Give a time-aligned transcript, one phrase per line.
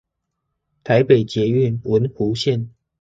[0.83, 2.69] 台北捷運文湖線